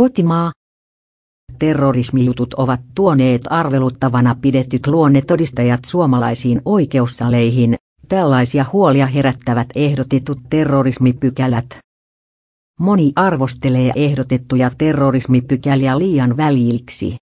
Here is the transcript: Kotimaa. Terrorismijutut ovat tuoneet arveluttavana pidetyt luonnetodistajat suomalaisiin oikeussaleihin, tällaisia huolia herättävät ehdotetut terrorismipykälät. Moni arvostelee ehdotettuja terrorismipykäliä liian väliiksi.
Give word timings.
Kotimaa. 0.00 0.52
Terrorismijutut 1.58 2.54
ovat 2.54 2.80
tuoneet 2.94 3.42
arveluttavana 3.50 4.36
pidetyt 4.40 4.86
luonnetodistajat 4.86 5.80
suomalaisiin 5.86 6.62
oikeussaleihin, 6.64 7.76
tällaisia 8.08 8.66
huolia 8.72 9.06
herättävät 9.06 9.68
ehdotetut 9.74 10.38
terrorismipykälät. 10.50 11.78
Moni 12.78 13.12
arvostelee 13.16 13.92
ehdotettuja 13.96 14.70
terrorismipykäliä 14.78 15.98
liian 15.98 16.36
väliiksi. 16.36 17.16